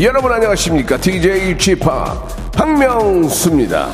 [0.00, 0.96] 여러분 안녕하십니까?
[0.96, 1.74] DJ p
[2.52, 3.88] 박명수입니다.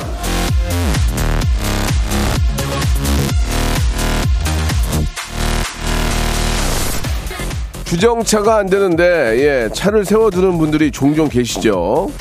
[7.85, 9.03] 주정차가 안 되는데
[9.39, 12.11] 예, 차를 세워두는 분들이 종종 계시죠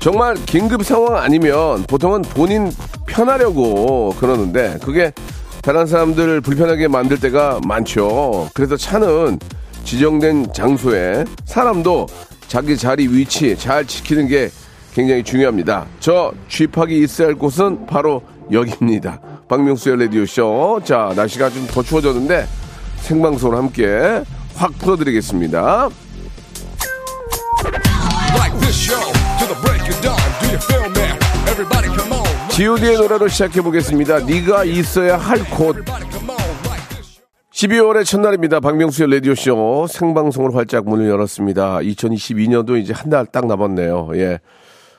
[0.00, 2.72] 정말 긴급 상황 아니면 보통은 본인
[3.06, 5.12] 편하려고 그러는데 그게
[5.62, 8.48] 다른 사람들 불편하게 만들 때가 많죠.
[8.54, 9.38] 그래서 차는
[9.84, 12.06] 지정된 장소에 사람도
[12.48, 14.50] 자기 자리 위치 잘 지키는 게
[14.94, 15.86] 굉장히 중요합니다.
[16.00, 19.20] 저 쥐팍이 있어야 할 곳은 바로 여기입니다.
[19.48, 20.80] 박명수의 라디오쇼.
[20.84, 22.46] 자, 날씨가 좀 더 추워졌는데
[23.02, 24.24] 생방송을 함께
[24.56, 25.88] 확 풀어드리겠습니다.
[28.34, 29.19] Like
[32.50, 34.20] G.O.D의 노래로 시작해 보겠습니다.
[34.20, 35.76] 네가 있어야 할 곳.
[35.76, 36.38] Everybody come on.
[36.66, 37.20] Like this.
[37.52, 38.60] 12월의 첫날입니다.
[38.60, 41.78] 박명수의 라디오쇼 생방송을 활짝 문을 열었습니다.
[41.78, 44.10] 2022년도 이제 한 달 딱 남았네요.
[44.14, 44.40] 예.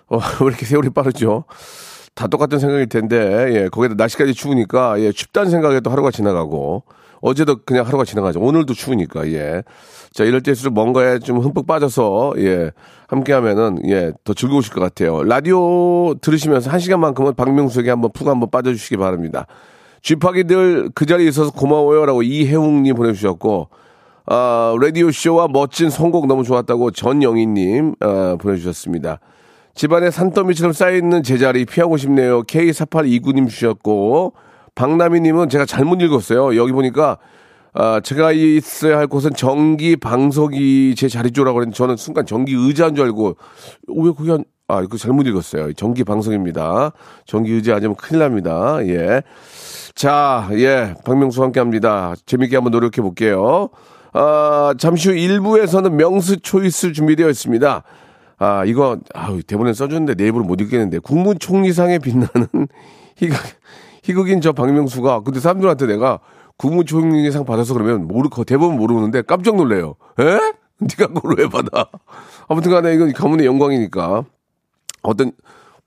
[0.08, 1.46] 어, 왜 이렇게 세월이 빠르죠?
[2.16, 3.16] 다 똑같은 생각일 텐데,
[3.54, 3.70] 예.
[3.70, 5.12] 거기다 날씨까지 추우니까, 예.
[5.12, 6.84] 춥다는 생각에 또 하루가 지나가고,
[7.22, 8.40] 어제도 그냥 하루가 지나가죠.
[8.40, 9.64] 오늘도 추우니까, 예.
[10.12, 12.72] 자, 이럴 때일수록 뭔가에 좀 흠뻑 빠져서, 예.
[13.08, 14.12] 함께 하면은, 예.
[14.24, 15.24] 더 즐거우실 것 같아요.
[15.24, 19.46] 라디오 들으시면서 한 시간만큼은 박명수에게 한번 푹 한번 빠져주시기 바랍니다.
[20.02, 23.70] 쥐파기들 그 자리에 있어서 고마워요라고 이혜웅님 보내주셨고,
[24.26, 29.20] 아, 라디오쇼와 멋진 선곡 너무 좋았다고 전영희님, 아, 보내주셨습니다.
[29.74, 32.44] 집안에 산더미처럼 쌓여있는 제자리 피하고 싶네요.
[32.44, 34.34] K4829님 주셨고,
[34.76, 36.56] 박나미님은 제가 잘못 읽었어요.
[36.58, 37.18] 여기 보니까,
[37.74, 43.06] 아, 제가 있어야 할 곳은 전기 방석이 제 자리조라고 그랬는데 저는 순간 전기 의자인 줄
[43.06, 43.38] 알고,
[43.88, 45.74] 왜 그게 한, 아, 이거 잘못 읽었어요.
[45.74, 46.92] 전기 방석입니다.
[47.26, 48.78] 전기 의자 아니면 큰일 납니다.
[48.88, 49.22] 예.
[49.96, 52.14] 자, 예, 박명수와 함께 합니다.
[52.26, 53.70] 재밌게 한번 노력해 볼게요.
[54.14, 57.84] 아, 잠시 후 1부에서는 명수 초이스 준비되어 있습니다.
[58.38, 61.00] 아, 이거, 아우, 대본에 써줬는데 내 입으로 못 읽겠는데.
[61.00, 62.48] 국무총리상에 빛나는
[63.18, 63.38] 희극,
[64.04, 66.20] 희극인 저 박명수가, 근데 사람들한테 내가
[66.58, 69.96] 국무총리상 받아서 그러면 모르, 거 대부분 모르는데 깜짝 놀래요.
[70.20, 70.24] 에?
[70.80, 71.88] 네가 그걸 왜 받아?
[72.48, 74.26] 아무튼 간에 이건 가문의 영광이니까.
[75.04, 75.32] 어떤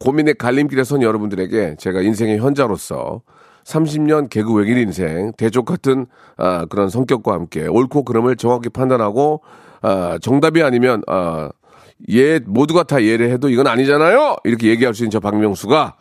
[0.00, 3.22] 고민의 갈림길에 선 여러분들에게 제가 인생의 현자로서
[3.64, 9.42] 30년 개그 외길 인생, 대족 같은 아, 그런 성격과 함께 옳고 그름을 정확히 판단하고
[9.82, 11.50] 아, 정답이 아니면 아,
[12.10, 14.36] 예 모두가 다 예를 해도 이건 아니잖아요.
[14.44, 15.94] 이렇게 얘기할 수 있는 저 박명수가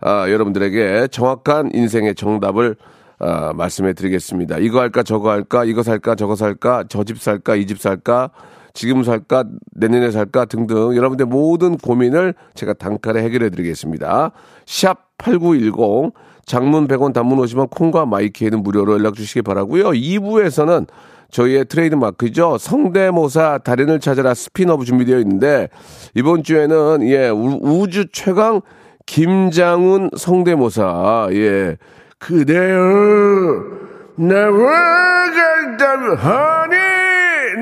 [0.00, 2.76] 아, 여러분들에게 정확한 인생의 정답을
[3.20, 4.58] 아, 말씀해 드리겠습니다.
[4.58, 8.30] 이거 할까 저거 할까 이거 살까 저거 살까 저 집 살까 이 집 살까
[8.74, 9.44] 지금 살까
[9.74, 14.30] 내년에 살까 등등 여러분들 모든 고민을 제가 단칼에 해결해 드리겠습니다.
[14.66, 16.12] 샵 8910
[16.46, 19.90] 장문 100원 단문 오시면 콩과 my K에는 무료로 연락 주시기 바라고요.
[19.90, 20.86] 2부에서는
[21.32, 22.56] 저희의 트레이드 마크죠.
[22.58, 25.68] 성대모사 달인을 찾아라 스피너브 준비되어 있는데
[26.14, 28.60] 이번 주에는 예 우- 우주 최강
[29.08, 31.78] 김장훈 성대모사 예
[32.18, 32.76] 그대여
[34.16, 36.76] 나와 같다면 honey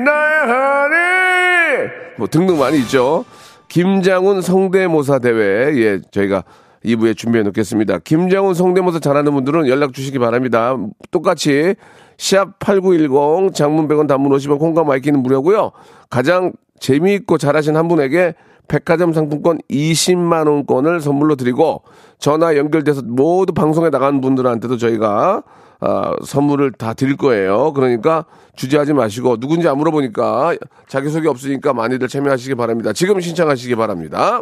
[0.03, 3.23] 나의 honey 뭐 등등 많이 있죠.
[3.69, 6.43] 김장훈 성대모사 대회 예 저희가
[6.83, 7.99] 2부에 준비해 놓겠습니다.
[7.99, 10.75] 김장훈 성대모사 잘하는 분들은 연락 주시기 바랍니다.
[11.11, 11.75] 똑같이
[12.17, 15.71] 샵 8910 장문 100원 단문 50원 콩과 my K는 무료고요.
[16.09, 18.35] 가장 재미있고 잘하신 한 분에게
[18.67, 21.83] 백화점 상품권 20만 원권을 선물로 드리고
[22.19, 25.43] 전화 연결돼서 모두 방송에 나가는 분들한테도 저희가
[25.79, 27.71] 아, 선물을 다 드릴 거예요.
[27.73, 28.25] 그러니까
[28.55, 30.55] 주저하지 마시고 누군지 안 물어보니까
[30.87, 32.93] 자기소개 없으니까 많이들 참여하시기 바랍니다.
[32.93, 34.41] 지금 신청하시기 바랍니다.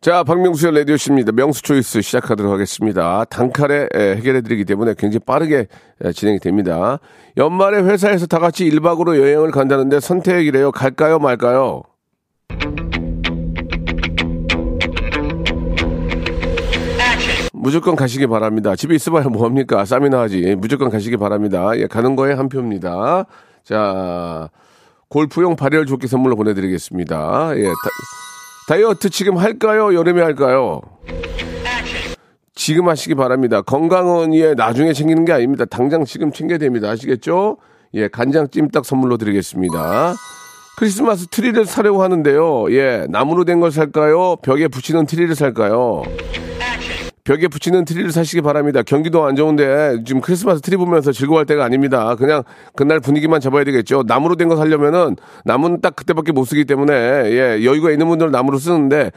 [0.00, 1.32] 자, 박명수의 라디오씨입니다.
[1.32, 3.24] 명수 초이스 시작하도록 하겠습니다.
[3.24, 5.66] 단칼에 에, 해결해드리기 때문에 굉장히 빠르게
[6.04, 7.00] 에, 진행이 됩니다.
[7.36, 10.70] 연말에 회사에서 다 같이 1박으로 여행을 간다는데 선택이래요.
[10.70, 11.82] 갈까요, 말까요?
[17.52, 18.76] 무조건 가시기 바랍니다.
[18.76, 19.84] 집에 있어봐야 뭐합니까?
[19.84, 20.54] 쌈이나 하지.
[20.56, 21.72] 무조건 가시기 바랍니다.
[21.74, 23.26] 예, 가는 거에 한 표입니다.
[23.64, 24.48] 자,
[25.08, 27.52] 골프용 발열 조끼 선물로 보내드리겠습니다.
[27.56, 27.72] 예, 다,
[28.76, 29.94] 이어트 지금 할까요?
[29.94, 30.80] 여름에 할까요?
[32.54, 33.62] 지금 하시기 바랍니다.
[33.62, 35.64] 건강은 예, 나중에 챙기는 게 아닙니다.
[35.64, 36.88] 당장 지금 챙겨야 됩니다.
[36.90, 37.56] 아시겠죠?
[37.94, 40.14] 예, 간장 찜닭 선물로 드리겠습니다.
[40.76, 42.70] 크리스마스 트리를 사려고 하는데요.
[42.72, 44.36] 예, 나무로 된 걸 살까요?
[44.42, 46.02] 벽에 붙이는 트리를 살까요?
[47.28, 48.80] 벽에 붙이는 트리를 사시기 바랍니다.
[48.82, 52.14] 경기도 안 좋은데 지금 크리스마스 트리 보면서 즐거워할 때가 아닙니다.
[52.14, 52.42] 그냥
[52.74, 54.02] 그날 분위기만 잡아야 되겠죠.
[54.06, 59.12] 나무로 된거 살려면은 나무는 딱 그때밖에 못 쓰기 때문에 예, 여유가 있는 분들은 나무로 쓰는데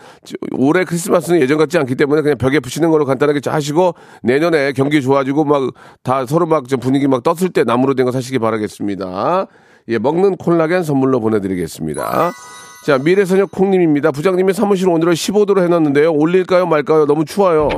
[0.58, 5.46] 올해 크리스마스는 예전 같지 않기 때문에 그냥 벽에 붙이는 걸로 간단하게 하시고 내년에 경기 좋아지고
[5.46, 5.62] 막
[6.04, 9.48] 다 서로 막 분위기 막 떴을 때 나무로 된 거 사시기 바라겠습니다.
[9.88, 12.32] 예, 먹는 콜라겐 선물로 보내드리겠습니다.
[12.84, 14.12] 자, 미래소녀 콩님입니다.
[14.12, 16.12] 부장님이 사무실 오늘은 15도로 해놨는데요.
[16.14, 17.06] 올릴까요, 말까요?
[17.06, 17.70] 너무 추워요.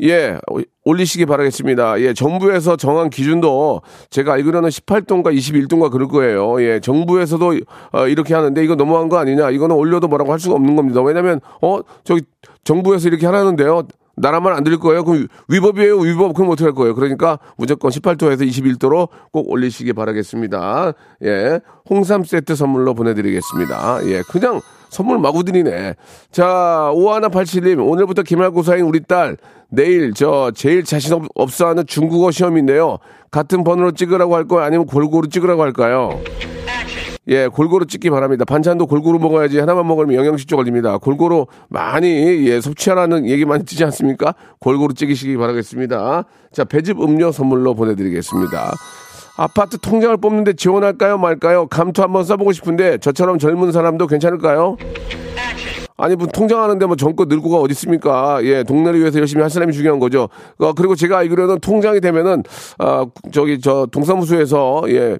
[0.00, 0.38] 예,
[0.84, 2.00] 올리시기 바라겠습니다.
[2.00, 6.62] 예, 정부에서 정한 기준도 제가 알기로는 18도인가 21도인가 그럴 거예요.
[6.62, 7.54] 예, 정부에서도
[7.92, 9.50] 어, 이렇게 하는데 이거 너무한 거 아니냐?
[9.50, 11.02] 이거는 올려도 뭐라고 할 수가 없는 겁니다.
[11.02, 12.22] 왜냐면, 어, 저기
[12.64, 13.82] 정부에서 이렇게 하라는데요.
[14.20, 15.04] 나라만 안 들릴 거예요.
[15.04, 16.34] 그럼 위법이에요, 위법.
[16.34, 16.94] 그럼 어떻게 할 거예요?
[16.94, 20.92] 그러니까 무조건 18도에서 21도로 꼭 올리시기 바라겠습니다.
[21.24, 21.60] 예.
[21.88, 24.00] 홍삼 세트 선물로 보내드리겠습니다.
[24.06, 24.22] 예.
[24.30, 24.60] 그냥
[24.90, 25.94] 선물 마구 드리네.
[26.30, 29.36] 자, 5187님, 오늘부터 기말고사인 우리 딸,
[29.70, 32.98] 내일 저 제일 자신 없, 없어 하는 중국어 시험인데요.
[33.30, 34.64] 같은 번호로 찍으라고 할 거예요?
[34.64, 36.20] 아니면 골고루 찍으라고 할까요?
[37.28, 38.44] 예, 골고루 찍기 바랍니다.
[38.44, 40.96] 반찬도 골고루 먹어야지 하나만 먹으면 영양실조 걸립니다.
[40.98, 44.34] 골고루 많이 예, 섭취하라는 얘기 많이 뜨지 않습니까?
[44.58, 46.24] 골고루 찍으시기 바라겠습니다.
[46.52, 48.72] 자, 배즙 음료 선물로 보내드리겠습니다.
[49.36, 51.68] 아파트 통장을 뽑는데 지원할까요 말까요?
[51.68, 54.76] 감투 한번 써보고 싶은데 저처럼 젊은 사람도 괜찮을까요?
[55.98, 58.38] 아니 뭐 통장하는데 뭐 전껏 늙고가 어디 있습니까?
[58.44, 60.28] 예, 동네를 위해서 열심히 할 사람이 중요한 거죠.
[60.58, 62.44] 어, 그리고 제가 알기로는 통장이 되면은
[62.78, 65.18] 아 저기 저 동사무소에서 예.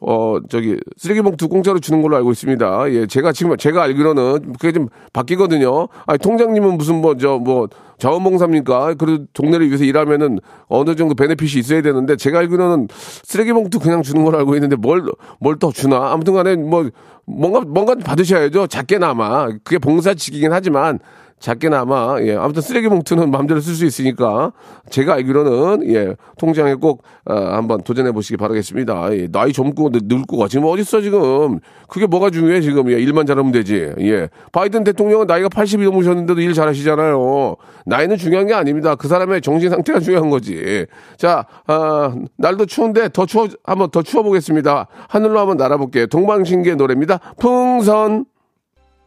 [0.00, 2.92] 어 저기 쓰레기 봉투 공짜로 주는 걸로 알고 있습니다.
[2.92, 5.88] 예, 제가 지금 제가 알기로는 그게 좀 바뀌거든요.
[6.06, 8.94] 아니 통장님은 무슨 뭐 저뭐 뭐 자원봉사입니까?
[8.94, 12.88] 그래도 동네를 위해서 일하면은 어느 정도 베네핏이 있어야 되는데 제가 알기로는
[13.24, 15.02] 쓰레기 봉투 그냥 주는 걸로 알고 있는데 뭘
[15.40, 16.12] 뭘 더 주나?
[16.12, 16.88] 아무튼간에 뭐
[17.26, 18.68] 뭔가 뭔가 받으셔야죠.
[18.68, 20.98] 작게나마 그게 봉사직이긴 하지만
[21.40, 24.52] 작게나마 예 아무튼 쓰레기 봉투는 마음대로 쓸 수 있으니까
[24.90, 29.16] 제가 알기로는 예 통장에 꼭 어, 한번 도전해 보시기 바라겠습니다.
[29.16, 33.52] 예, 나이 젊고 늙고가 지금 어디 있어 지금 그게 뭐가 중요해 지금 예, 일만 잘하면
[33.52, 33.92] 되지.
[34.00, 37.56] 예 바이든 대통령은 나이가 80이 넘으셨는데도 일 잘하시잖아요.
[37.86, 38.94] 나이는 중요한 게 아닙니다.
[38.94, 40.86] 그 사람의 정신 상태가 중요한 거지.
[41.16, 44.88] 자 아, 날도 추운데 더 추워 한번 더 추워 보겠습니다.
[45.08, 46.06] 하늘로 한번 날아볼게요.
[46.06, 47.20] 동방신기의 노래입니다.
[47.38, 48.26] 풍선.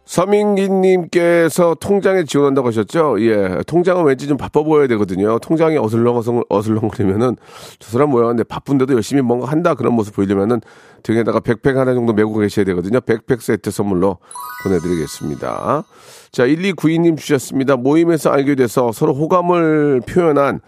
[0.06, 3.16] 서민기님께서 통장에 지원한다고 하셨죠?
[3.22, 3.62] 예.
[3.68, 5.40] 통장은 왠지 좀 바빠 보여야 되거든요.
[5.40, 7.38] 통장이 어슬렁어슬, 어슬렁거리면은
[7.80, 8.12] 저 사람.
[8.12, 10.60] 근데 바쁜데도 열심히 뭔가 한다 그런 모습 보이려면은
[11.04, 13.00] 등에다가 백팩 하나 정도 메고 계셔야 되거든요.
[13.00, 14.18] 백팩 세트 선물로
[14.64, 15.84] 보내드리겠습니다.
[16.32, 17.78] 자, 1292님 주셨습니다.
[17.78, 20.60] 모임에서 알게 돼서 서로 호감을 표현한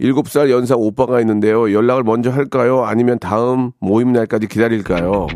[0.00, 1.72] 7살 연상 오빠가 있는데요.
[1.72, 2.84] 연락을 먼저 할까요?
[2.84, 5.26] 아니면 다음 모임 날까지 기다릴까요?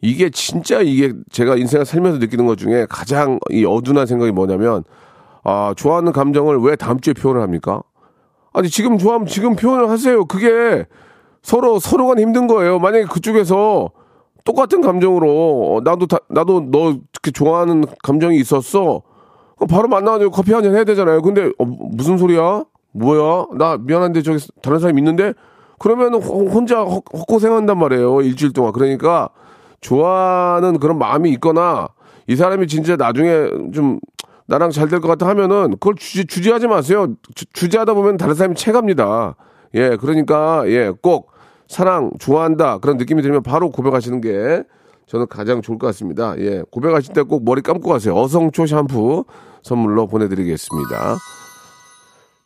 [0.00, 4.84] 이게 진짜 이게 제가 인생을 살면서 느끼는 것 중에 가장 이 어둔한 생각이 뭐냐면
[5.42, 7.82] 아 좋아하는 감정을 왜 다음 주에 표현을 합니까?
[8.52, 10.24] 아니 지금 좋아하면 지금 표현을 하세요.
[10.26, 10.86] 그게
[11.42, 12.78] 서로 서로 간 힘든 거예요.
[12.78, 13.90] 만약에 그쪽에서
[14.44, 16.96] 똑같은 감정으로 어, 나도 다, 나도 너
[17.32, 19.02] 좋아하는 감정이 있었어.
[19.68, 21.22] 바로 만나가지고 커피 한 잔 해야 되잖아요.
[21.22, 22.64] 근데 어, 무슨 소리야?
[22.92, 23.46] 뭐야?
[23.58, 25.32] 나 미안한데 저기 다른 사람 있는데
[25.78, 28.22] 그러면 혼자 헛 고생한단 말이에요.
[28.22, 28.72] 일주일 동안.
[28.72, 29.28] 그러니까
[29.86, 31.88] 좋아하는 그런 마음이 있거나
[32.26, 34.00] 이 사람이 진짜 나중에 좀
[34.46, 37.08] 나랑 잘 될 것 같다 하면은 그걸 주지, 주지하지 마세요.
[37.34, 39.36] 주, 지하다 보면 다른 사람이 채갑니다.
[39.74, 41.30] 예, 그러니까 예, 꼭
[41.68, 44.62] 사랑 좋아한다 그런 느낌이 들면 바로 고백하시는 게
[45.06, 46.34] 저는 가장 좋을 것 같습니다.
[46.38, 48.14] 예, 고백하실 때 꼭 머리 감고 가세요.
[48.16, 49.24] 어성초 샴푸
[49.62, 51.16] 선물로 보내드리겠습니다.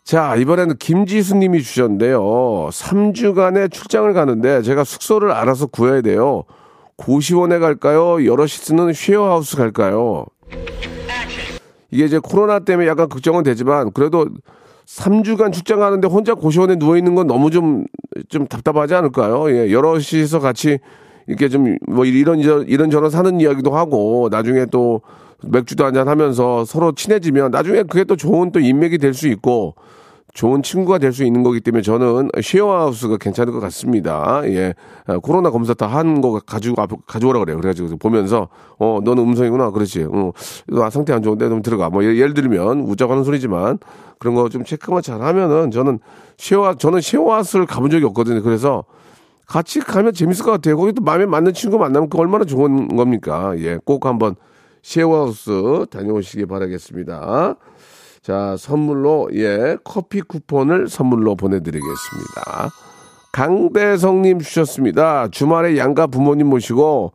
[0.04, 2.20] 자, 이번에는 김지수 님이 주셨는데요.
[2.73, 6.44] 3주간의 출장을 가는데 제가 숙소를 알아서 구해야 돼요.
[7.04, 8.25] 고시원에 갈까요?
[8.26, 10.26] 여럿이 쓰는 쉐어하우스 갈까요?
[11.90, 14.26] 이게 이제 코로나 때문에 약간 걱정은 되지만 그래도
[14.87, 17.85] 3주간 출장 가는데 혼자 고시원에 누워 있는 건 너무 좀,
[18.28, 19.50] 좀 답답하지 않을까요?
[19.50, 20.78] 예, 여럿이서 같이
[21.26, 25.00] 이렇게 좀 뭐 이런, 이런 저런 사는 이야기도 하고 나중에 또
[25.42, 29.75] 맥주도 한잔 하면서 서로 친해지면 나중에 그게 또 좋은 또 인맥이 될 수 있고
[30.32, 34.42] 좋은 친구가 될 수 있는 거기 때문에 저는 쉐어하우스가 괜찮을 것 같습니다.
[34.44, 34.75] 예.
[35.06, 37.56] 아, 코로나 검사 다 한 거 가지고, 앞- 가져오라 그래요.
[37.56, 39.70] 그래가지고 보면서, 어, 너는 음성이구나.
[39.72, 40.06] 그렇지.
[40.10, 40.32] 어,
[40.75, 41.90] 아, 상태 안 좋은데 좀 들어가.
[41.90, 43.78] 뭐, 예를, 예를 들면, 우자고 하는 소리지만,
[44.18, 45.99] 그런 거 좀 체크만 잘 하면은, 저는
[46.38, 48.42] 쉐어, 저는 쉐어하우스를 가본 적이 없거든요.
[48.42, 48.84] 그래서,
[49.46, 50.76] 같이 가면 재밌을 것 같아요.
[50.76, 53.52] 거기 또 마음에 맞는 친구 만나면 그 얼마나 좋은 겁니까?
[53.58, 54.37] 예, 꼭 한번
[54.82, 57.56] 쉐어하우스 다녀오시기 바라겠습니다.
[58.22, 62.70] 자, 선물로, 예, 커피 쿠폰을 선물로 보내드리겠습니다.
[63.32, 65.28] 강대성님 주셨습니다.
[65.28, 67.12] 주말에 양가 부모님 모시고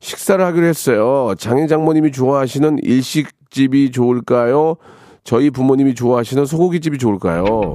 [0.00, 1.34] 식사를 하기로 했어요.
[1.36, 4.76] 장인 장모님이 좋아하시는 일식집이 좋을까요?
[5.24, 7.74] 저희 부모님이 좋아하시는 소고기집이 좋을까요?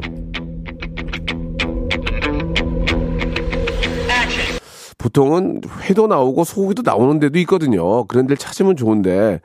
[4.97, 8.05] 보통은 회도 나오고 소고기도 나오는 데도 있거든요.
[8.05, 9.41] 그런 데를 찾으면 좋은데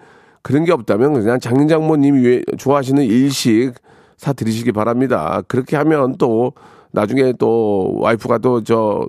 [0.46, 3.72] 그런 게 없다면 그냥 장인 장모님이 왜- 좋아하시는 일식
[4.16, 5.42] 사 드리시기 바랍니다.
[5.48, 6.52] 그렇게 하면 또
[6.92, 9.08] 나중에 또 와이프가 또 저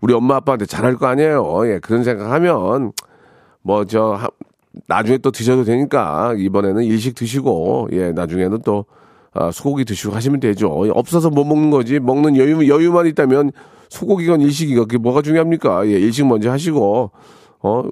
[0.00, 1.62] 우리 엄마 아빠한테 잘할 거 아니에요.
[1.66, 2.92] 예, 그런 생각하면
[3.62, 4.16] 뭐 저
[4.86, 8.84] 나중에 또 드셔도 되니까 이번에는 일식 드시고 예, 나중에는 또
[9.34, 10.68] 아, 소고기 드시고 하시면 되죠.
[10.94, 11.98] 없어서 못 먹는 거지.
[11.98, 13.50] 먹는 여유 여유만 있다면
[13.88, 15.84] 소고기건 일식이건 그게 뭐가 중요합니까?
[15.88, 17.10] 예, 일식 먼저 하시고
[17.62, 17.82] 어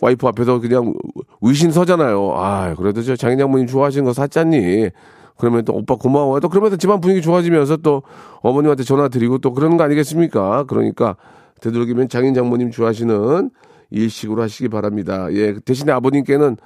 [0.00, 0.92] 와이프 앞에서 그냥
[1.40, 2.32] 의신 서잖아요.
[2.36, 4.90] 아, 그래도 저 장인 장모님 좋아하시는 거 샀잖니.
[5.36, 6.40] 그러면 또 오빠 고마워요.
[6.40, 8.02] 또 그러면서 집안 분위기 좋아지면서 또
[8.42, 10.64] 어머님한테 전화 드리고 또 그러는 거 아니겠습니까?
[10.64, 11.16] 그러니까
[11.60, 13.50] 되도록이면 장인 장모님 좋아하시는
[13.90, 15.26] 일식으로 하시기 바랍니다.
[15.32, 16.56] 예, 대신에 아버님께는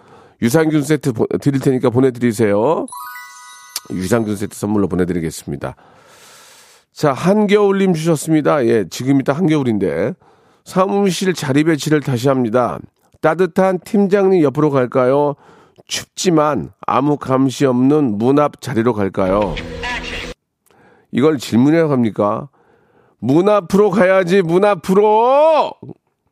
[0.42, 2.86] 유산균 세트 보- 드릴 테니까 보내드리세요.
[3.90, 5.74] 유산균 세트 선물로 보내드리겠습니다.
[6.92, 8.66] 자, 한겨울님 주셨습니다.
[8.66, 10.14] 예, 지금 이따 한겨울인데.
[10.64, 12.78] 사무실 자리 배치를 다시 합니다.
[13.20, 15.34] 따뜻한 팀장님 옆으로 갈까요?
[15.86, 19.54] 춥지만 아무 감시 없는 문 앞 자리로 갈까요?
[21.10, 22.48] 이걸 질문이라고 합니까?
[23.18, 25.72] 문 앞으로 가야지, 문 앞으로!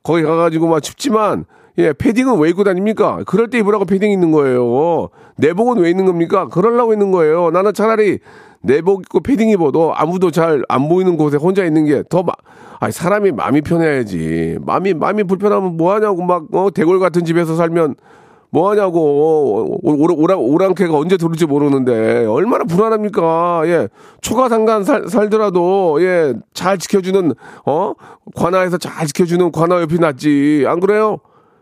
[0.02, 1.46] 거기 가가지고 막 춥지만,
[1.78, 3.20] 예, 패딩은 왜 입고 다닙니까?
[3.26, 5.08] 그럴 때 입으라고 패딩 있는 거예요.
[5.38, 6.46] 내복은 왜 있는 겁니까?
[6.48, 7.50] 그러려고 있는 거예요.
[7.50, 8.20] 나는 차라리
[8.66, 12.32] 내복 입고 패딩 입어도 아무도 잘 안 보이는 곳에 혼자 있는 게 더, 마,
[12.80, 14.58] 아니, 사람이 마음이 편해야지.
[14.62, 17.94] 마음이, 마음이 불편하면 뭐 하냐고 막, 어, 대골 같은 집에서 살면
[18.50, 19.00] 뭐 하냐고.
[19.00, 22.26] 오- 오- 오랑, 오랑캐가 언제 들어올지 모르는데.
[22.26, 23.62] 얼마나 불안합니까?
[23.66, 23.88] 예.
[24.20, 26.34] 초가 상간 살, 살더라도, 예.
[26.54, 27.32] 잘 지켜주는,
[27.66, 27.92] 어?
[28.34, 30.64] 관아에서 잘 지켜주는 관아 옆이 낫지.
[30.66, 31.18] 안 그래요?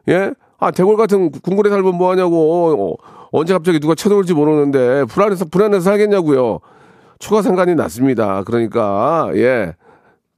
[0.09, 0.33] 예?
[0.59, 2.97] 아, 대골 같은 궁궐에 살면 뭐 하냐고.
[3.01, 5.05] 어, 언제 갑자기 누가 쳐들어올지 모르는데.
[5.05, 6.61] 불안해서, 불안해서 살겠냐고요.
[7.19, 8.43] 초가상간이 낫습니다.
[8.45, 9.75] 그러니까, 예.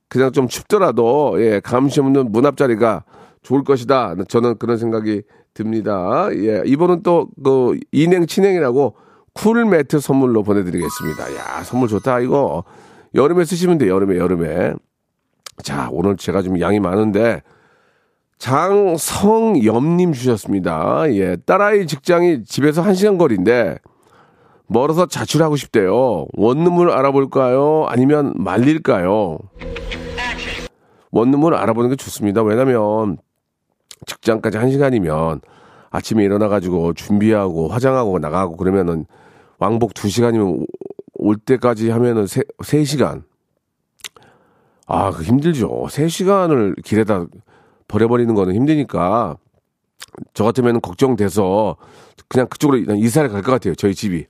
[0.09, 1.61] 그냥 좀 춥더라도, 예.
[1.61, 3.05] 감시 없는 문 앞자리가
[3.43, 4.15] 좋을 것이다.
[4.29, 5.23] 저는 그런 생각이
[5.55, 6.29] 듭니다.
[6.33, 6.63] 예.
[6.65, 8.97] 이번은 또, 그, 인행 친행이라고
[9.33, 11.37] 쿨 매트 선물로 보내드리겠습니다.
[11.37, 12.65] 야, 선물 좋다, 이거.
[13.15, 14.75] 여름에 쓰시면 돼요, 여름에, 여름에.
[15.63, 17.43] 자, 오늘 제가 좀 양이 많은데,
[18.39, 21.05] 장성염님 주셨습니다.
[21.15, 21.37] 예.
[21.37, 23.79] 딸아이 직장이 집에서 한 시간 거리인데,
[24.69, 26.27] 멀어서 자출하고 싶대요.
[26.35, 27.87] 원룸을 알아볼까요?
[27.89, 29.39] 아니면 말릴까요?
[31.13, 32.43] 원룸을 알아보는 게 좋습니다.
[32.43, 33.17] 왜냐면,
[34.07, 35.41] 직장까지 한 시간이면
[35.91, 39.07] 아침에 일어나가지고 준비하고 화장하고 나가고 그러면은
[39.59, 40.67] 왕복 두 시간이면
[41.15, 43.25] 올 때까지 하면은 세, 세 시간.
[44.87, 45.87] 아, 그 힘들죠.
[45.91, 47.27] 세 시간을 길에다
[47.89, 49.37] 버려버리는 거는 힘드니까
[50.35, 51.77] 저 같으면 걱정돼서
[52.29, 53.75] 그냥 그쪽으로 이사를 갈 것 같아요.
[53.75, 54.27] 저희 집이.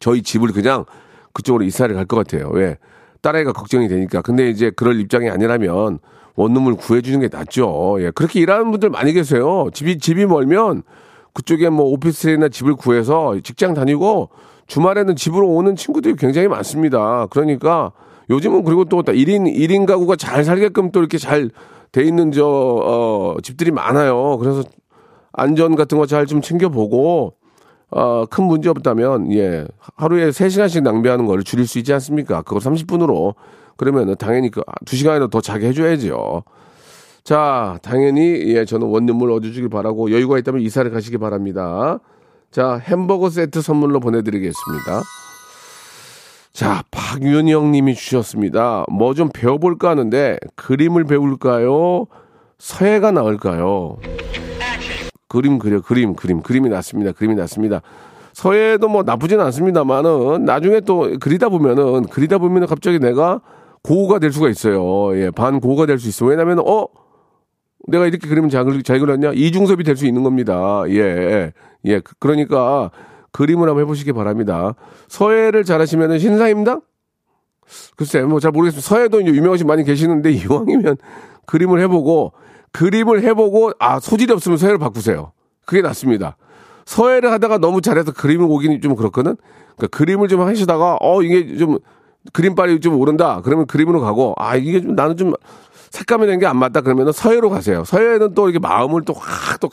[0.00, 0.84] 저희 집을 그냥
[1.32, 2.50] 그쪽으로 이사를 갈 것 같아요.
[2.52, 2.78] 왜?
[3.22, 4.22] 딸아이가 걱정이 되니까.
[4.22, 5.98] 근데 이제 그럴 입장이 아니라면
[6.36, 7.96] 원룸을 구해주는 게 낫죠.
[8.00, 8.10] 예.
[8.10, 9.68] 그렇게 일하는 분들 많이 계세요.
[9.72, 10.82] 집이, 집이 멀면
[11.34, 14.30] 그쪽에 뭐 오피스나 집을 구해서 직장 다니고
[14.66, 17.26] 주말에는 집으로 오는 친구들이 굉장히 많습니다.
[17.30, 17.92] 그러니까
[18.30, 21.50] 요즘은 그리고 또 1인, 1인 가구가 잘 살게끔 또 이렇게 잘
[21.92, 24.36] 돼 있는 저, 어, 집들이 많아요.
[24.38, 24.62] 그래서
[25.32, 27.34] 안전 같은 거 잘 좀 챙겨보고
[27.90, 29.66] 어, 큰 문제 없다면, 예,
[29.96, 32.42] 하루에 3시간씩 낭비하는 걸 줄일 수 있지 않습니까?
[32.42, 33.34] 그걸 30분으로.
[33.76, 36.42] 그러면은 당연히 그 2시간이라도 더 자게 해줘야죠.
[37.22, 38.22] 자, 당연히,
[38.54, 41.98] 예, 저는 원룸을 얻어주길 바라고 여유가 있다면 이사를 가시기 바랍니다.
[42.50, 45.02] 자, 햄버거 세트 선물로 보내드리겠습니다.
[46.52, 48.84] 자, 박윤영 님이 주셨습니다.
[48.90, 52.06] 뭐 좀 배워볼까 하는데, 그림을 배울까요?
[52.58, 53.98] 서예가 나을까요?
[55.36, 56.40] 그림 그려 그림 그림.
[56.42, 57.12] 그림이 낫습니다.
[57.12, 57.82] 그림이 낫습니다.
[58.32, 63.40] 서예도 뭐 나쁘진 않습니다만은 나중에 또 그리다 보면은 그리다 보면은 갑자기 내가
[63.82, 65.16] 고우가 될 수가 있어요.
[65.18, 66.24] 예 반 고우가 될 수 있어.
[66.26, 66.86] 왜냐면 어?
[67.88, 69.32] 내가 이렇게 그리면 잘, 잘 그렸냐?
[69.34, 70.82] 이중섭이 될 수 있는 겁니다.
[70.88, 71.52] 예예.
[71.84, 72.90] 예, 그- 그러니까
[73.32, 74.74] 그림을 한번 해보시기 바랍니다.
[75.08, 76.80] 서예를 잘하시면 신사임당?
[77.96, 78.86] 글쎄, 뭐 잘 모르겠습니다.
[78.88, 80.96] 서예도 이제 유명하신 많이 계시는데 이왕이면
[81.46, 82.32] 그림을 해보고
[82.72, 85.32] 그림을 해보고 아 소질이 없으면 서예를 바꾸세요.
[85.64, 86.36] 그게 낫습니다.
[86.84, 89.36] 서예를 하다가 너무 잘해서 그림을 오기는 좀 그렇거든.
[89.76, 91.78] 그러니까 그림을 좀 하시다가 어 이게 좀
[92.32, 93.40] 그림빨이 좀 오른다.
[93.44, 95.32] 그러면 그림으로 가고 아 이게 좀 나는 좀
[95.90, 96.80] 색감이 된 게 안 맞다.
[96.82, 97.84] 그러면 서예로 가세요.
[97.84, 99.68] 서예는 또 이렇게 마음을 또 확 또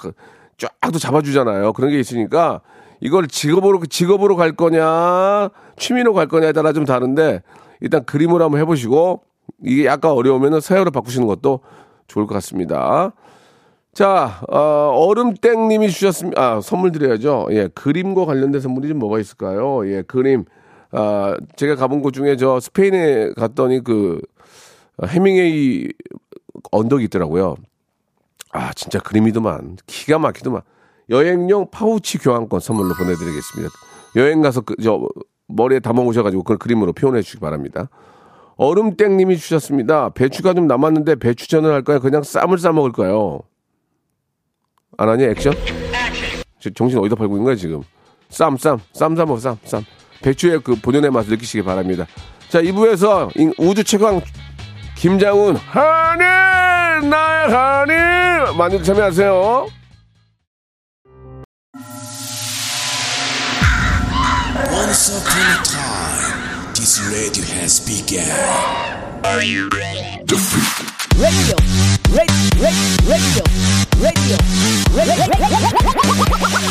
[0.58, 1.74] 쫙 또 잡아주잖아요.
[1.74, 2.62] 그런 게 있으니까
[3.02, 7.42] 이걸 직업으로 직업으로 갈 거냐 취미로 갈 거냐에 따라 좀 다른데
[7.82, 9.22] 일단 그림으로 한번 해보시고
[9.64, 11.60] 이게 약간 어려우면 서예로 바꾸시는 것도
[12.08, 13.14] 좋을 것 같습니다.
[13.94, 16.42] 자, 어, 얼음땡님이 주셨습니다.
[16.42, 17.48] 아, 선물 드려야죠.
[17.52, 19.88] 예, 그림과 관련된 선물이 좀 뭐가 있을까요?
[19.88, 20.46] 예, 그림.
[20.92, 24.20] 아, 제가 가본 곳 중에 저 스페인에 갔더니 그
[25.06, 25.90] 해밍웨이
[26.72, 27.56] 언덕이 있더라고요.
[28.52, 29.78] 아, 진짜 그림이더만.
[29.86, 30.62] 기가 막히더만.
[31.10, 33.72] 여행용 파우치 교환권 선물로 보내드리겠습니다.
[34.16, 35.08] 여행 가서 그, 저,
[35.48, 37.90] 머리에 담아 오셔가지고 그걸 그림으로 표현해 주시기 바랍니다.
[38.56, 40.10] 얼음땡님이 주셨습니다.
[40.10, 42.00] 배추가 좀 남았는데 배추전을 할까요?
[42.00, 43.40] 그냥 쌈을 싸 먹을까요?
[44.98, 45.54] 안 하니 액션?
[46.60, 47.82] 저 정신 어디다 팔고 있는 거야 지금?
[48.30, 49.86] 쌈, 쌈, 쌈, 쌈, 쌈, 쌈.
[50.22, 52.06] 배추의 그 본연의 맛을 느끼시기 바랍니다.
[52.50, 54.22] 자, 2부에서 우주 최강
[54.96, 57.10] 김장훈, 하니!
[57.10, 58.58] 나의 하니!
[58.58, 59.68] 많이 참여하세요.
[66.84, 68.28] Once upon a time, this radio has begun.
[71.16, 71.56] radio,
[72.12, 72.36] radio,
[73.00, 73.44] radio,
[74.02, 74.38] radio,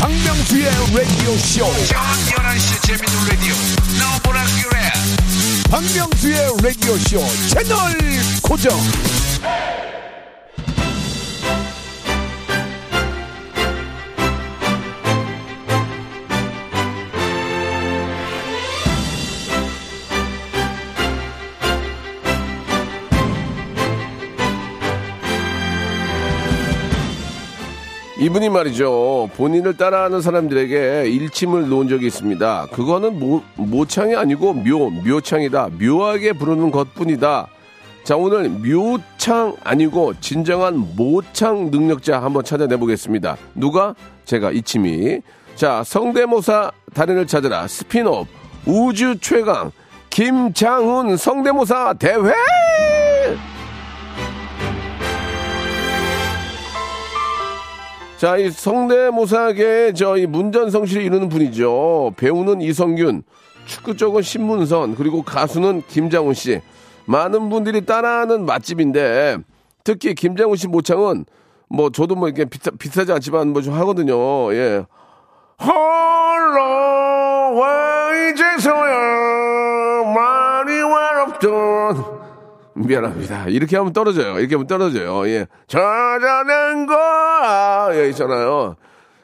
[0.00, 1.64] 박명수의 라디오 쇼.
[1.86, 3.54] 저녁 11시 재밌는 라디오
[3.98, 4.76] 너보라 그래
[5.70, 7.96] 박명수의 라디오 쇼 채널
[8.42, 8.78] 고정.
[28.22, 29.30] 이분이 말이죠.
[29.36, 32.68] 본인을 따라하는 사람들에게 일침을 놓은 적이 있습니다.
[32.72, 35.70] 그거는 모, 모창이 아니고 묘, 묘창이다.
[35.80, 37.48] 묘하게 부르는 것 뿐이다.
[38.04, 43.36] 자, 오늘 묘창 아니고 진정한 모창 능력자 한번 찾아내 보겠습니다.
[43.56, 43.96] 누가?
[44.24, 45.18] 제가 이침이.
[45.56, 47.66] 자, 성대모사 달인을 찾으라.
[47.66, 48.24] 스피노
[48.66, 49.72] 우주 최강
[50.10, 52.32] 김장훈 성대모사 대회!
[58.22, 62.12] 자, 이 성대모사계의 저이 문전성시를 이루는 분이죠.
[62.16, 63.24] 배우는 이성균,
[63.66, 66.60] 축구 쪽은 신문선, 그리고 가수는 김장훈 씨.
[67.04, 69.38] 많은 분들이 따라하는 맛집인데,
[69.82, 71.24] 특히 김장훈 씨 모창은
[71.68, 74.54] 뭐 저도 뭐 이렇게 비싸, 비싸지 않지만 뭐 좀 하거든요.
[74.54, 74.86] 예.
[75.60, 82.11] 홀로 와 이제서야 많이 외롭던
[82.86, 83.48] 미안합니다.
[83.48, 84.38] 이렇게 하면 떨어져요.
[84.38, 85.26] 이렇게 하면 떨어져요.
[85.28, 85.46] 예.
[85.66, 86.94] 찾아낸 거,
[87.94, 88.76] 예, 있잖아요.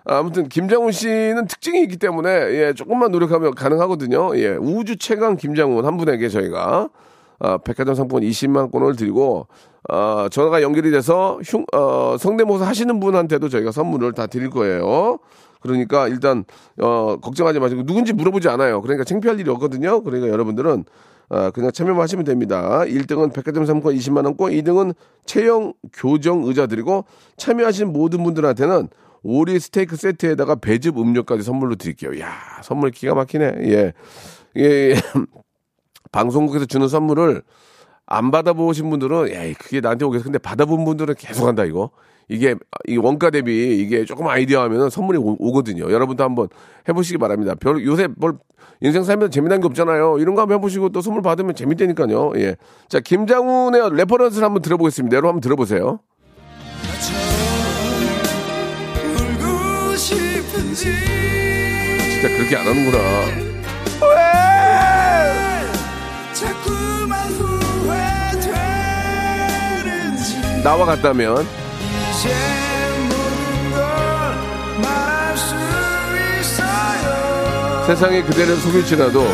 [0.05, 4.37] 아무튼, 김장훈 씨는 특징이 있기 때문에, 예, 조금만 노력하면 가능하거든요.
[4.39, 6.89] 예, 우주 최강 김장훈 한 분에게 저희가,
[7.41, 9.47] 아, 백화점 상품권 20만 권을 드리고,
[9.89, 15.19] 아, 전화가 연결이 돼서, 흉, 어, 성대모사 하시는 분한테도 저희가 선물을 다 드릴 거예요.
[15.61, 16.45] 그러니까 일단,
[16.81, 18.81] 어, 걱정하지 마시고, 누군지 물어보지 않아요.
[18.81, 20.03] 그러니까 창피할 일이 없거든요.
[20.03, 20.85] 그러니까 여러분들은,
[21.31, 22.81] 아, 그냥 참여만 하시면 됩니다.
[22.85, 24.95] 1등은 백화점 상품권 20만 원권, 2등은
[25.27, 27.05] 체형 교정 의자 드리고,
[27.37, 28.89] 참여하신 모든 분들한테는
[29.23, 32.19] 오리 스테이크 세트에다가 배즙 음료까지 선물로 드릴게요.
[32.21, 33.45] 야 선물 기가 막히네.
[33.63, 33.93] 예.
[34.57, 34.95] 예,
[36.13, 37.43] 방송국에서 주는 선물을
[38.07, 40.25] 안 받아보신 분들은, 야 그게 나한테 오겠어.
[40.25, 41.91] 근데 받아본 분들은 계속 한다, 이거.
[42.29, 42.55] 이게,
[42.87, 46.49] 이 원가 대비 이게 조금 아이디어 하면 선물이 오, 거든요 여러분도 한번
[46.89, 47.55] 해보시기 바랍니다.
[47.55, 48.35] 별, 요새 뭘,
[48.81, 50.19] 인생 살면서 재미난 게 없잖아요.
[50.19, 52.33] 이런 거 한번 해보시고 또 선물 받으면 재밌다니까요.
[52.37, 52.57] 예.
[52.89, 55.17] 자, 김장훈의 reference를 한번 들어보겠습니다.
[55.17, 56.01] 여러분 한번 들어보세요.
[62.21, 62.99] 진짜 그렇게 안 하는구나.
[70.63, 71.47] 나와 같다면
[77.87, 79.25] 세상이 그대를 속일지라도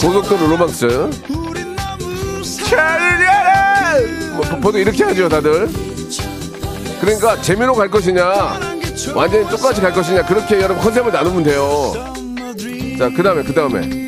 [0.00, 0.84] 고속도로 로망스.
[4.34, 5.68] 뭐, 보- 보통 이렇게 하죠 다들.
[7.00, 8.24] 그러니까 재미로 갈 것이냐
[9.14, 11.92] 완전히 똑같이 갈 것이냐 그렇게 여러분 컨셉을 나누면 돼요.
[12.98, 14.03] 자그 다음에 그 다음에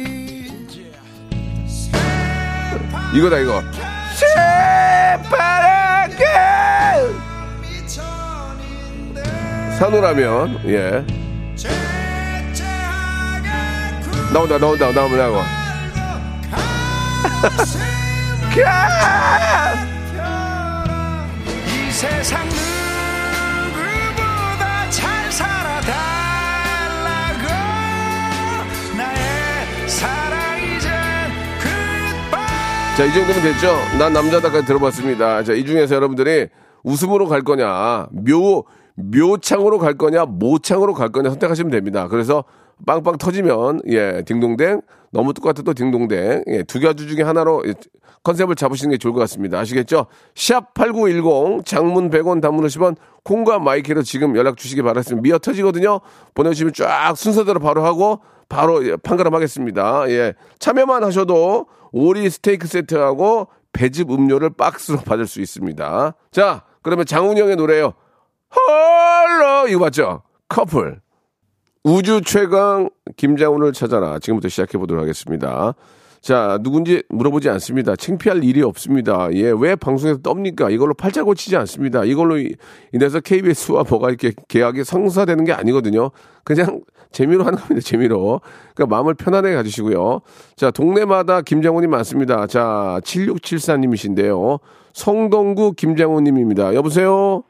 [3.17, 3.63] 이거다 이거.
[4.15, 6.25] 새파랗게!
[9.79, 11.03] 산호라면 예.
[14.35, 15.47] 나온다 나온다 나온다 나온다
[32.97, 33.75] 자, 이 정도면 됐죠?
[33.99, 35.43] 난 남자다까지 들어봤습니다.
[35.43, 36.49] 자, 이 중에서 여러분들이
[36.83, 42.09] 웃음으로 갈 거냐, 묘, 묘창으로 갈 거냐, 모창으로 갈 거냐 선택하시면 됩니다.
[42.09, 42.45] 그래서
[42.87, 44.81] 빵빵 터지면, 예, 딩동댕,
[45.11, 47.75] 너무 똑같아도 딩동댕, 예, 두 가지 중에 하나로 예,
[48.23, 49.59] 컨셉을 잡으시는 게 좋을 것 같습니다.
[49.59, 50.07] 아시겠죠?
[50.35, 55.17] 샵8910, 장문 100원, 단문 50원, 콩과 마이크로 지금 연락 주시기 바랍니다.
[55.21, 56.01] 미어 터지거든요?
[56.35, 60.09] 보내주시면 쫙 순서대로 바로 하고, 바로 예, 판가름 하겠습니다.
[60.11, 60.35] 예.
[60.59, 66.15] 참여만 하셔도 오리 스테이크 세트하고 배즙 음료를 박스로 받을 수 있습니다.
[66.31, 67.93] 자, 그러면 장훈영의 노래요.
[68.55, 69.69] 헐러!
[69.69, 70.23] 이거 맞죠?
[70.49, 71.01] 커플.
[71.85, 74.19] 우주 최강 김장훈을 찾아라.
[74.19, 75.75] 지금부터 시작해 보도록 하겠습니다.
[76.21, 77.95] 자, 누군지 물어보지 않습니다.
[77.95, 79.29] 창피할 일이 없습니다.
[79.35, 80.71] 예, 왜 방송에서 떱니까?
[80.73, 82.05] 이걸로 팔자 고치지 않습니다.
[82.05, 82.55] 이걸로 이-
[82.93, 86.11] 인해서 KBS와 뭐가 이렇게 계약이 성사되는 게 아니거든요.
[86.43, 86.81] 그냥
[87.17, 87.81] 재미로 하는 겁니다.
[87.81, 88.43] 재미로.
[88.75, 90.21] 그러니까 마음을 편안하게 가지시고요.
[90.55, 92.47] 자, 동네마다 김장훈이 많습니다.
[92.47, 94.59] 자, 7674님이신데요.
[94.93, 96.75] 성동구 김장훈님입니다.
[96.75, 97.43] 여보세요?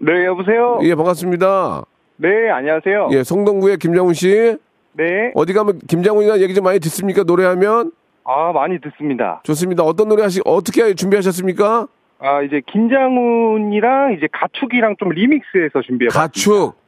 [0.00, 0.78] 네, 여보세요?
[0.84, 1.84] 예, 반갑습니다.
[2.16, 3.10] 네, 안녕하세요.
[3.12, 4.56] 예, 성동구의 김장훈 씨.
[4.94, 5.32] 네.
[5.34, 7.22] 어디 가면 김장훈이나 얘기 좀 많이 듣습니까?
[7.22, 7.92] 노래하면?
[8.24, 9.40] 아, 많이 듣습니다.
[9.44, 9.82] 좋습니다.
[9.82, 11.88] 어떤 노래 하시, 어떻게 준비하셨습니까?
[12.20, 16.10] 아, 이제 김장훈이랑 이제 가축이랑 좀 리믹스해서 준비해봤습니다.
[16.10, 16.79] 가축.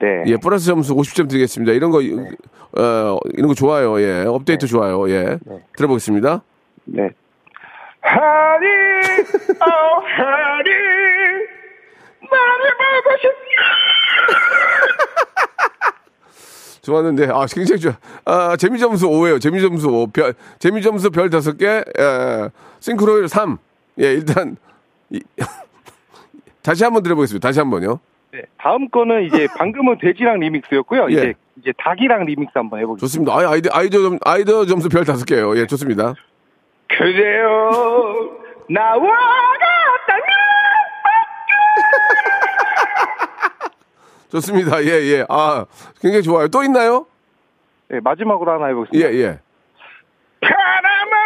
[0.00, 0.24] 네.
[0.26, 1.72] 예, 플러스 점수 50점 드리겠습니다.
[1.72, 4.00] 이런 거, 어, 이런 거 좋아요.
[4.00, 5.08] 예, 업데이트 좋아요.
[5.10, 5.38] 예.
[5.76, 6.42] 들어보겠습니다.
[6.86, 7.10] 네.
[8.00, 8.66] honey,
[9.60, 10.70] 어, honey,
[12.30, 13.30] 나를 보고 싶
[16.80, 17.92] 좋았는데, 아, 굉장히 좋아.
[18.24, 19.38] 아, 재미점수 5예요.
[19.38, 20.06] 재미점수 5.
[20.06, 23.58] 별, 재미점수 별 5개, 예, 싱크로율 3.
[24.00, 24.56] 예, 일단,
[25.10, 25.20] 이,
[26.62, 27.46] 다시 한번 들어보겠습니다.
[27.46, 28.00] 다시 한 번요.
[28.32, 28.42] 네.
[28.58, 31.08] 다음 거는 이제 방금은 돼지랑 remix였고요.
[31.10, 31.12] 예.
[31.12, 33.00] 이제 이제 닭이랑 리믹스 한번 해보겠습니다.
[33.06, 33.32] 좋습니다.
[33.34, 35.56] 아, 아이디, 아이디어, 점, 아이디어 점수 별 5개요.
[35.58, 36.14] 예, 좋습니다.
[36.88, 38.30] 그대여
[38.70, 40.24] 나와 같다면
[44.30, 44.82] 좋습니다.
[44.84, 45.26] 예, 예.
[45.28, 45.66] 아,
[46.00, 46.48] 굉장히 좋아요.
[46.48, 47.06] 또 있나요?
[47.88, 49.12] 네, 마지막으로 하나 예, 해보겠습니다.
[49.14, 49.38] 예.
[50.40, 51.20] 바람아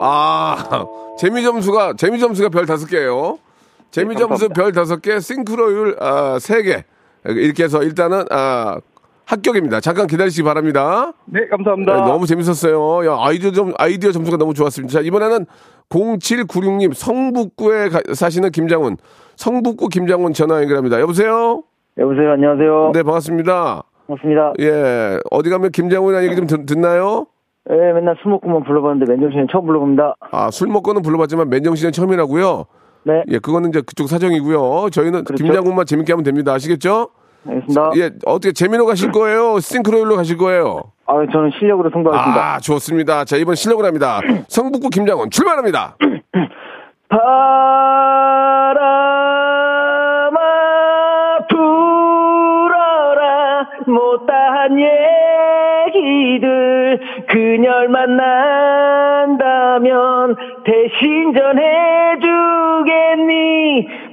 [0.00, 0.84] 아,
[1.18, 3.38] 재미 점수가, 재미 점수가 별 다섯 개예요
[3.90, 4.48] 재미 네, 점수.
[4.50, 6.84] 별 다섯 개 싱크로율, 아, 세 개.
[7.24, 8.76] 이렇게 해서 일단은, 아,
[9.24, 9.80] 합격입니다.
[9.80, 11.12] 잠깐 기다리시기 바랍니다.
[11.26, 11.94] 네, 감사합니다.
[11.94, 13.06] 네, 너무 재밌었어요.
[13.06, 14.92] 야, 아이디어 점, 아이디어 점수가 너무 좋았습니다.
[14.92, 15.44] 자, 이번에는
[15.90, 18.96] 0796님 성북구에 가- 사시는 김장훈.
[19.36, 21.00] 성북구 김장훈 전화 연결합니다.
[21.00, 21.62] 여보세요?
[21.98, 22.92] 여보세요, 안녕하세요.
[22.94, 23.82] 네, 반갑습니다.
[24.06, 24.52] 반갑습니다.
[24.60, 27.26] 예, 어디 가면 김장훈이라는 얘기 좀 듣, 듣나요?
[27.70, 30.14] 예, 맨날 술 먹고만 불러봤는데 맨정신에 처음 불러봅니다.
[30.30, 32.64] 아, 술 먹고는 불러봤지만 맨정신은 처음이라고요?
[33.04, 34.90] 네, 예, 그거는 이제 그쪽 사정이고요.
[34.90, 35.44] 저희는 그렇죠.
[35.44, 36.52] 김장훈만 재밌게 하면 됩니다.
[36.54, 37.08] 아시겠죠?
[37.46, 37.90] 알겠습니다.
[37.96, 39.58] 예, 어떻게 재미로 가실 거예요?
[39.60, 40.92] 싱크로율로 가실 거예요?
[41.06, 42.54] 아, 저는 실력으로 승부하겠습니다.
[42.54, 43.24] 아, 좋습니다.
[43.24, 44.20] 자, 이번 실력을 합니다.
[44.48, 45.96] 성북구 김장훈 출발합니다.
[47.08, 47.16] 바
[54.68, 54.78] 못다한
[55.88, 59.36] 얘기들 그녀를 만난다면
[60.64, 62.28] 대신 전해주겠니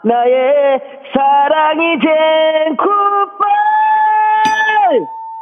[0.04, 0.80] 나의
[1.12, 2.92] 사랑이 젠 굿바이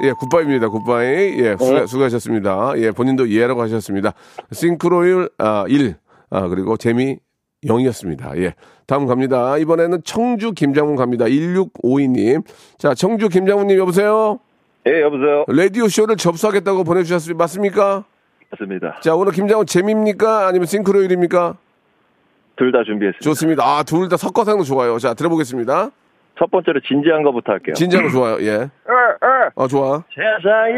[0.03, 0.71] 예, 굿바입니다.
[0.71, 1.39] 굿바이.
[1.41, 2.73] 예, 수고, 수고하셨습니다.
[2.77, 4.15] 예, 본인도 예라고 하셨습니다.
[4.51, 5.97] 싱크로율, 아, 1.
[6.31, 7.19] 아, 그리고 재미
[7.65, 8.37] 0이었습니다.
[8.39, 8.55] 예.
[8.87, 9.57] 다음 갑니다.
[9.59, 11.27] 이번에는 청주 김장훈 갑니다.
[11.27, 12.43] 1652님.
[12.79, 14.41] 자, 청주 김장훈님 여보세요?
[14.87, 15.45] 예, 여보세요.
[15.49, 17.39] 라디오쇼를 접수하겠다고 보내주셨습니다.
[17.43, 18.05] 맞습니까?
[18.51, 18.99] 맞습니다.
[19.03, 20.47] 자, 오늘 김장훈 재미입니까?
[20.47, 21.57] 아니면 싱크로율입니까?
[22.57, 23.23] 둘 다 준비했습니다.
[23.23, 23.63] 좋습니다.
[23.65, 24.99] 아, 둘 다 섞어서 하는 거 좋아요.
[24.99, 25.91] 자, 들어보겠습니다.
[26.39, 27.75] 첫 번째로 진지한 거부터 할게요.
[27.75, 28.39] 진짜로 좋아요.
[28.41, 28.71] 예.
[29.55, 30.03] 어, 좋아.
[30.15, 30.73] 세상이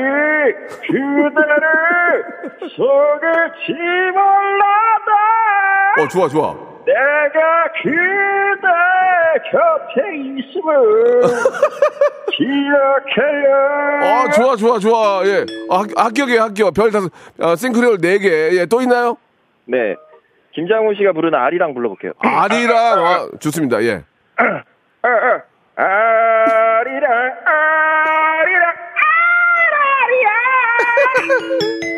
[0.81, 2.25] 그대를
[2.77, 3.73] 속을지
[4.13, 5.13] 몰라도
[6.03, 6.72] 어, 좋아, 좋아.
[6.85, 8.69] 내가 그대
[9.51, 11.21] 곁에 있음을
[12.33, 13.53] 기억해요.
[14.03, 15.23] 어, 좋아, 좋아, 좋아.
[15.27, 15.45] 예.
[15.71, 16.75] 아, 합- 합격이에요, 합격.
[16.75, 18.29] 별 다섯, 아, 싱크로율 네 개.
[18.59, 19.17] 예, 또 있나요?
[19.67, 19.95] 네.
[20.55, 22.13] 김장훈 씨가 부르는 아리랑 불러볼게요.
[22.19, 23.83] 아리랑, 아, 좋습니다.
[23.85, 24.03] 예.
[25.03, 25.43] 아리랑
[27.47, 29.13] 아리랑 아,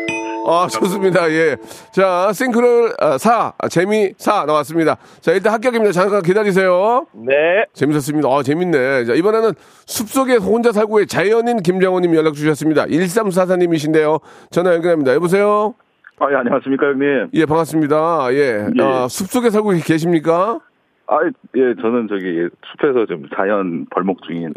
[0.69, 1.29] 좋습니다.
[1.31, 1.57] 예.
[1.91, 4.97] 자, 싱크로율 아, 4, 아, 재미 4 나왔습니다.
[5.21, 5.91] 자, 일단 합격입니다.
[5.91, 7.07] 잠깐 기다리세요.
[7.13, 7.33] 네.
[7.73, 8.29] 재밌었습니다.
[8.29, 9.05] 아, 재밌네.
[9.05, 9.51] 자, 이번에는
[9.85, 12.85] 숲속에 혼자 살고 의 자연인 김장호님 연락 주셨습니다.
[12.85, 14.21] 1344님이신데요.
[14.51, 15.13] 전화 연결합니다.
[15.13, 15.75] 여보세요?
[16.19, 17.29] 아, 예, 안녕하십니까, 형님.
[17.33, 18.27] 예, 반갑습니다.
[18.33, 18.67] 예.
[18.77, 18.83] 예.
[18.83, 20.59] 아, 숲속에 살고 계십니까?
[21.07, 21.19] 아,
[21.55, 24.53] 예, 저는 저기 숲에서 좀 자연 벌목 중인.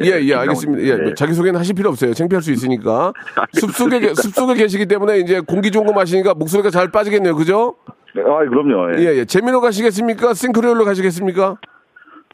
[0.00, 0.82] 예, 예, 알겠습니다.
[0.84, 2.14] 예, 뭐 자기소개는 하실 필요 없어요.
[2.14, 3.12] 창피할 수 있으니까.
[3.52, 7.36] 숲속에, 계- 숲속에 계시기 때문에 이제 공기 좋은 거 마시니까 목소리가 잘 빠지겠네요.
[7.36, 7.74] 그죠?
[8.16, 8.94] 아, 그럼요.
[8.96, 9.02] 예.
[9.02, 9.24] 예, 예.
[9.26, 10.32] 재미로 가시겠습니까?
[10.34, 11.58] 싱크로율로 가시겠습니까?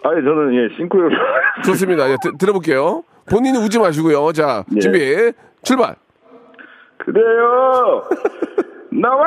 [0.04, 1.10] 아, 예, 저는 예, 싱크로.
[1.66, 2.08] 좋습니다.
[2.10, 3.02] 예, 드- 들어볼게요.
[3.28, 4.32] 본인이 우지 마시고요.
[4.32, 4.78] 자, 예.
[4.78, 5.96] 준비, 출발.
[6.98, 8.04] 그래요.
[8.90, 9.24] 나와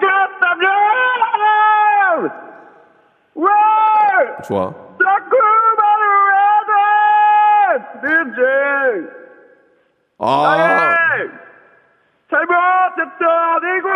[0.00, 0.70] 갔다면
[3.36, 3.44] 왜
[4.46, 4.72] 좋아.
[8.00, 9.10] 돼?
[10.18, 10.94] 아,
[12.30, 13.88] 잘못했다니고.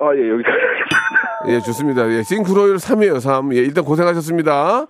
[0.00, 0.44] 아, 예, 여기.
[1.48, 2.08] 예, 좋습니다.
[2.08, 3.52] 예, 싱크로율 3이에요, 3.
[3.54, 4.86] 예, 일단 고생하셨습니다.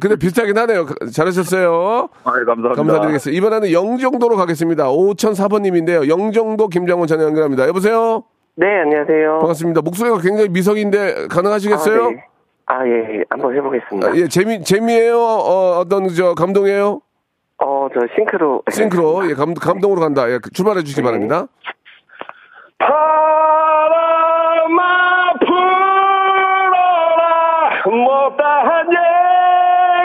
[0.00, 0.86] 근데 비슷하긴 하네요.
[0.86, 2.08] 가- 잘하셨어요.
[2.24, 2.74] 아, 예, 감사합니다.
[2.74, 3.36] 감사드리겠습니다.
[3.36, 4.84] 이번에는 영정도로 가겠습니다.
[4.84, 6.08] 5004번님인데요.
[6.08, 7.66] 영정도 김장훈 전화 연결합니다.
[7.66, 8.22] 여보세요?
[8.54, 9.38] 네, 안녕하세요.
[9.40, 9.80] 반갑습니다.
[9.80, 12.04] 목소리가 굉장히 미성인데 가능하시겠어요?
[12.04, 12.24] 아, 네.
[12.66, 14.08] 아, 예, 한번 해보겠습니다.
[14.08, 17.00] 아, 예, 재미, 재미예요 어, 어떤, 저, 감동이에요?
[17.58, 18.62] 어, 저 싱크로.
[18.70, 19.28] 싱크로.
[19.30, 20.28] 예, 감, 감동으로 간다.
[20.30, 21.46] 예, 출발해 주시기 바랍니다.
[23.92, 27.18] 바람아 불어라
[27.86, 28.86] 못다한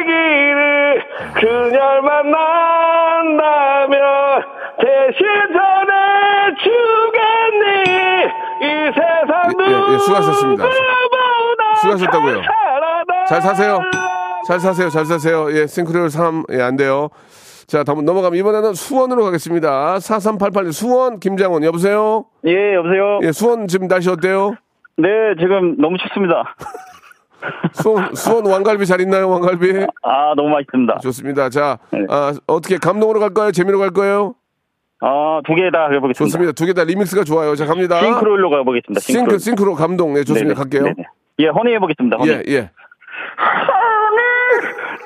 [0.02, 3.98] 얘기를 그녀를 만난다면
[4.80, 5.26] 대신
[6.58, 7.66] 전해주겠니
[8.62, 10.64] 이 세상 예, 예, 예, 수고하셨습니다.
[11.98, 12.42] 수고하셨다고요.
[13.28, 13.80] 잘 사세요.
[14.48, 14.90] 잘 사세요.
[14.90, 15.52] 잘 사세요.
[15.52, 16.44] 예, 싱크로율 3.
[16.52, 17.10] 예, 안 돼요.
[17.68, 20.00] 자, 다음 넘어가면 이번에는 수원으로 가겠습니다.
[20.00, 22.26] 4388 수원 김장원 여보세요?
[22.46, 24.56] 예 여보세요 예, 수원 지금 날씨 어때요?
[24.98, 26.56] 네 지금 너무 춥습니다
[27.74, 29.86] 수원, 수원 왕갈비 잘 있나요, 왕갈비?
[30.02, 31.50] 아 너무 맛있습니다 좋습니다.
[31.50, 32.00] 자, 네.
[32.10, 33.52] 아, 어떻게 감동으로 갈까요?
[33.52, 34.36] 재미로 갈 거예요?
[35.02, 36.52] 아 두 개 다 해보겠습니다 좋습니다.
[36.54, 37.54] 두 개 다 리믹스가 좋아요.
[37.56, 38.00] 자, 갑니다.
[38.00, 40.14] 싱크로율로 가보겠습니다 싱크, 싱크로 감동.
[40.14, 40.54] 네, 좋습니다.
[40.54, 40.56] 네네.
[40.56, 40.84] 갈게요.
[40.84, 41.08] 네네.
[41.40, 42.18] 예, 허니 해보겠습니다.
[42.18, 42.30] 허니.
[42.32, 42.72] 예, 예.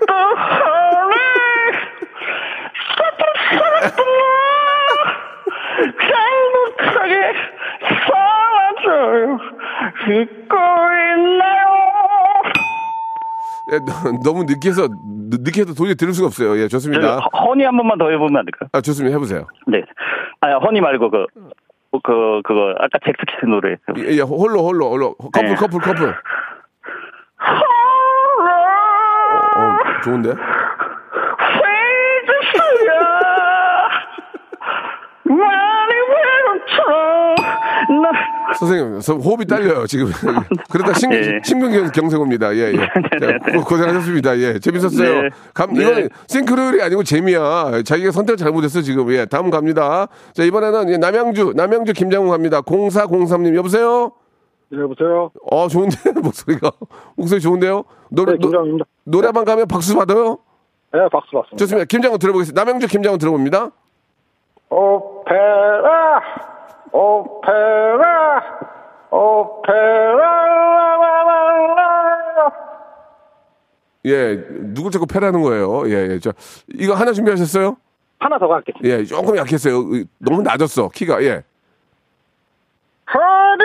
[0.07, 1.15] 또 허니.
[5.99, 7.33] 행복하게
[8.05, 9.37] 살아줘요.
[10.05, 11.71] 듣고 있나요?
[13.73, 16.57] 예, 너- 너무 느끼해서, 느- 느끼해서 도저히 들을 수가 없어요.
[16.61, 17.19] 예, 좋습니다.
[17.31, 18.69] 저 허니 한 번만 더 해보면 안 될까요?
[18.73, 19.13] 아, 좋습니다.
[19.15, 19.47] 해보세요.
[19.67, 19.81] 네.
[20.41, 21.25] 아니, 허니 말고 그,
[21.99, 23.75] 그, 그거, 아까 잭스키스 노래.
[23.97, 25.15] 예, 예, 홀로, 홀로, 홀로.
[25.15, 25.55] 커플, 네.
[25.55, 26.15] 커플, 커플.
[29.55, 30.33] 어, 좋은데?
[38.59, 40.07] 선생님, 저 호흡이 딸려요, 지금.
[40.69, 41.39] 그러다 신, 예.
[41.43, 42.53] 신경 경색 옵니다.
[42.55, 42.77] 예, 예.
[43.19, 44.37] 자, 고- 고생하셨습니다.
[44.39, 45.21] 예, 재밌었어요.
[45.23, 45.29] 네.
[45.53, 45.81] 감, 네.
[45.81, 47.81] 이거는 싱크로율이 아니고 재미야.
[47.85, 49.11] 자기가 선택을 잘못했어, 지금.
[49.11, 50.07] 예, 다음 갑니다.
[50.33, 52.61] 자, 이번에는 예, 남양주, 남양주 김장훈 갑니다.
[52.61, 54.11] 0403님, 여보세요?
[54.69, 55.31] 네, 여보세요?
[55.51, 55.97] 어, 좋은데?
[56.21, 56.71] 목소리가.
[57.15, 57.83] 목소리 좋은데요?
[58.09, 58.85] 노래, 네, 김장훈입니다.
[59.05, 60.37] 노, 노래방 가면 박수 받아요?
[60.93, 61.57] 네, 박수 받습니다.
[61.57, 61.85] 좋습니다.
[61.85, 62.63] 김장훈 들어보겠습니다.
[62.63, 63.71] 남양주 김장훈 들어봅니다.
[64.69, 66.21] 오페라,
[66.91, 68.43] 오페라,
[69.09, 70.41] 오페라,
[74.05, 75.87] 예, 누굴 자꾸 패라는 거예요.
[75.89, 76.19] 예, 예.
[76.19, 76.33] 저,
[76.73, 77.77] 이거 하나 준비하셨어요?
[78.19, 78.87] 하나 더 갈겠습니다.
[78.89, 79.75] 예, 조금 약했어요.
[79.93, 81.21] 의- 너무 낮았어, 키가.
[81.23, 81.43] 예.
[83.13, 83.63] 허니,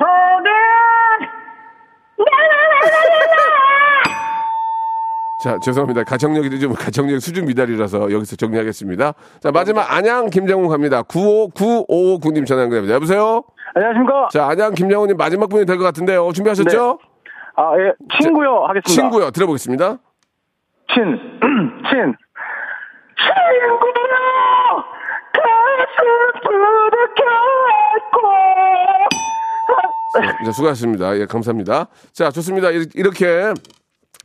[0.00, 0.50] 허니,
[5.46, 6.02] 자, 죄송합니다.
[6.02, 9.14] 가정력이 좀, 가정력 수준 미달이라서 여기서 정리하겠습니다.
[9.40, 11.02] 자, 마지막 안양 김장훈 갑니다.
[11.02, 12.96] 95959님 전화 연결합니다.
[12.96, 13.44] 여보세요?
[13.76, 14.28] 안녕하십니까?
[14.32, 16.32] 자, 안양 김장훈님 마지막 분이 될 것 같은데요.
[16.32, 16.98] 준비하셨죠?
[17.54, 18.88] 아, 예, 친구요, 하겠습니다.
[18.90, 19.30] 친구요.
[19.30, 19.98] 들어보겠습니다.
[20.92, 21.04] 친,
[21.90, 22.14] 친.
[23.16, 24.16] 친구들아,
[25.32, 27.22] 가슴 부르게
[30.44, 31.16] 자, 수고하셨습니다.
[31.18, 31.86] 예, 감사합니다.
[32.12, 32.70] 자, 좋습니다.
[32.72, 33.52] 이- 이렇게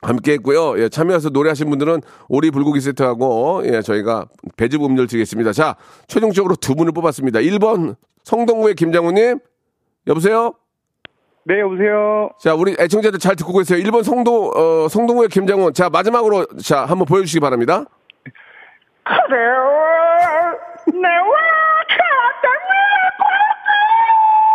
[0.01, 0.79] 함께 했고요.
[0.81, 4.25] 예, 참여해서 노래하신 분들은 오리 불고기 세트하고, 예, 저희가
[4.57, 5.53] 배즙 음료를 드리겠습니다.
[5.53, 5.75] 자,
[6.07, 7.39] 최종적으로 두 분을 뽑았습니다.
[7.39, 9.39] 1번 성동구의 김장훈님.
[10.07, 10.53] 여보세요?
[11.43, 12.29] 네, 여보세요.
[12.39, 13.79] 자, 우리 애청자들 잘 듣고 계세요.
[13.83, 15.73] 1번 성동, 어, 성동구의 김장훈.
[15.73, 17.85] 자, 마지막으로, 자, 한번 보여주시기 바랍니다.
[19.03, 19.53] 그래요,
[20.93, 21.51] 내와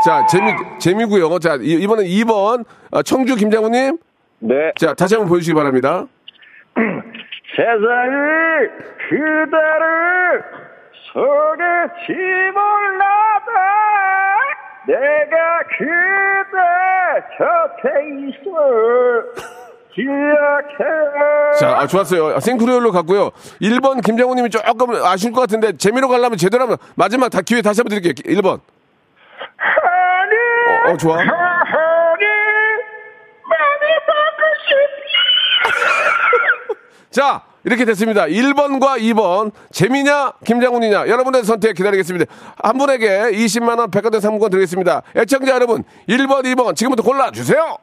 [0.05, 3.99] 자, 재미, 재미고요 자, 이- 이번엔 2번, 어, 청주 김장훈님.
[4.41, 4.73] 네.
[4.79, 6.07] 자, 다시 한번 보여주시기 바랍니다.
[7.57, 8.69] 세상이
[9.09, 10.45] 그대를
[11.13, 12.13] 속일지
[12.53, 13.51] 몰라도
[14.87, 16.59] 내가 그대
[17.39, 17.89] 곁에
[18.29, 18.51] 있어
[19.95, 22.39] 기억해 자, 아, 좋았어요.
[22.41, 23.31] 싱크로율로 갔고요.
[23.63, 27.99] 1번 김장훈님이 조금 아쉬울 것 같은데 재미로 가려면 제대로 하면 마지막 다 기회 다시 한번
[27.99, 28.35] 드릴게요.
[28.37, 28.61] 1번.
[30.87, 31.17] 어, 어, 좋아.
[37.17, 38.27] 자, 이렇게 됐습니다.
[38.27, 39.51] 1번과 2번.
[39.73, 41.09] 재미냐, 김장훈이냐.
[41.09, 42.27] 여러분의 선택 기다리겠습니다.
[42.63, 45.01] 한 분에게 20만원 백화점 상품권 드리겠습니다.
[45.17, 46.77] 애청자 여러분, 1번, 2번.
[46.77, 47.79] 지금부터 골라주세요.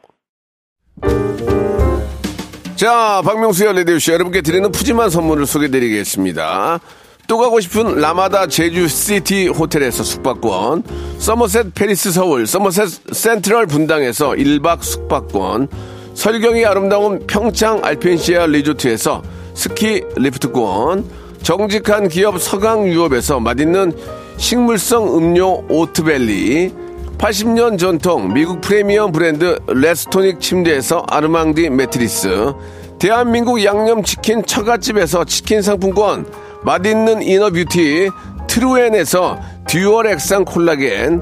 [2.76, 6.80] 자, 박명수의 라디오쇼 여러분께 드리는 푸짐한 선물을 소개드리겠습니다.
[7.26, 10.84] 또 가고 싶은 라마다 제주 시티 호텔에서 숙박권,
[11.18, 15.70] 서머셋 팰리스 서울, 서머셋 센트럴 분당에서 1박 숙박권,
[16.14, 19.24] 설경이 아름다운 평창 알펜시아 리조트에서
[19.54, 21.06] 스키 리프트권,
[21.42, 23.94] 정직한 기업 서강유업에서 맛있는
[24.38, 26.72] 식물성 음료 오트벨리,
[27.18, 32.54] 80년 전통 미국 프리미엄 브랜드 레스토닉 침대에서 아르망디 매트리스,
[33.00, 36.26] 대한민국 양념치킨 처갓집에서 치킨 상품권,
[36.64, 38.10] 맛있는 inner beauty
[38.48, 41.22] 트루엔에서 dual 액상 콜라겐,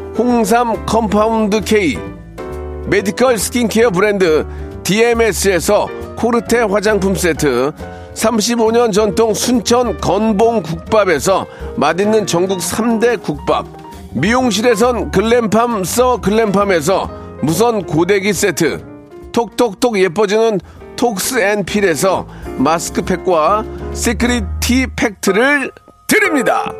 [0.17, 1.97] 홍삼 compound K,
[2.87, 4.45] 메디컬 스킨케어 브랜드
[4.83, 7.71] DMS에서 코르테 화장품 세트,
[8.13, 11.45] 35년 전통 순천 건봉 국밥에서
[11.77, 13.65] 맛있는 전국 3대 국밥,
[14.13, 17.09] 미용실에선 글램팜 써 글램팜에서
[17.41, 18.83] 무선 고데기 세트,
[19.31, 20.59] 톡톡톡 예뻐지는
[20.97, 25.71] 톡스앤필에서 마스크팩과 시크릿 티 팩트를
[26.05, 26.71] 드립니다.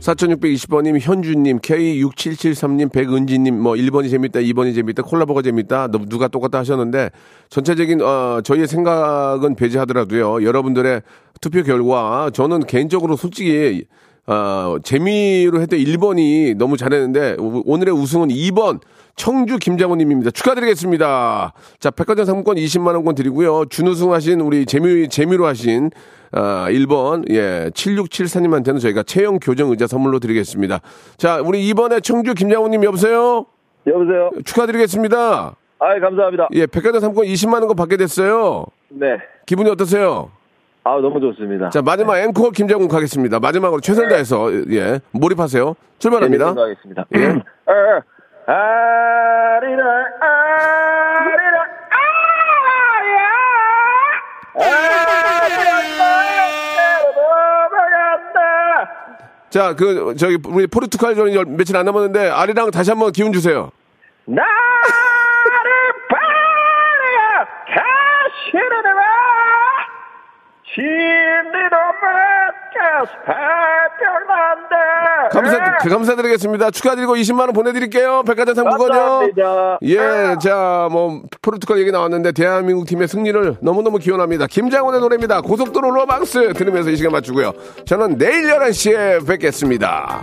[0.00, 7.10] 4620번님, 현주님, K6773님, 백은지님, 뭐, 1번이 재밌다, 2번이 재밌다, 콜라보가 재밌다, 너- 누가 똑같다 하셨는데,
[7.50, 11.02] 전체적인, 어, 저희의 생각은 배제하더라도요, 여러분들의
[11.40, 13.84] 투표 결과, 저는 개인적으로 솔직히,
[14.26, 18.80] 어, 재미로 했던 1번이 너무 잘했는데, 오- 오늘의 우승은 2번,
[19.20, 20.30] 청주 김장호님입니다.
[20.30, 21.52] 축하드리겠습니다.
[21.78, 23.66] 자, 백화점 상품권 20만원권 드리고요.
[23.66, 25.90] 준우승 하신 우리 재미, 재미로 하신,
[26.32, 30.80] 아, 1번, 예, 7674님한테는 저희가 체형 교정 의자 선물로 드리겠습니다.
[31.18, 33.44] 자, 우리 이번에 청주 김장호님 여보세요?
[33.86, 34.30] 여보세요.
[34.42, 35.54] 축하드리겠습니다.
[35.80, 36.48] 아이 감사합니다.
[36.54, 38.64] 예, 백화점 상품권 20만원권 받게 됐어요.
[38.88, 39.18] 네.
[39.44, 40.30] 기분이 어떠세요?
[40.82, 41.68] 아 너무 좋습니다.
[41.68, 43.38] 자, 마지막 앵커 김장훈 가겠습니다.
[43.38, 45.74] 마지막으로 최선을 다해서, 예, 몰입하세요.
[45.98, 46.54] 출발합니다.
[46.56, 47.04] 하겠습니다.
[47.16, 47.34] 예.
[48.50, 49.84] 아리라
[50.20, 53.30] 아리라 아리라
[59.50, 63.70] 자, 그, 저기, 우리 포르투갈전이 열- 며칠 안 남았는데, 아리랑 다시 한번 기운 주세요.
[64.26, 64.42] 나를
[66.08, 68.90] 바라야 가시는라
[70.74, 74.76] 진리로 맞가서 발병난다
[75.32, 76.70] 감사, 그 감사드리겠습니다.
[76.70, 78.22] 축하드리고 20만 원 보내드릴게요.
[78.26, 78.88] 백화점 상품권요.
[78.92, 79.78] 감사합니다.
[79.82, 84.46] 예, 자, 뭐, 포르투갈 얘기 나왔는데, 대한민국 팀의 승리를 너무너무 기원합니다.
[84.46, 85.40] 김장훈의 노래입니다.
[85.40, 87.52] 고속도로 로망스 들으면서 이 시간 맞추고요.
[87.84, 90.22] 저는 내일 11시에 뵙겠습니다.